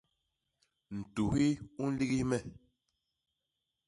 [0.99, 1.49] Ntuhi
[1.81, 2.37] u nligis me.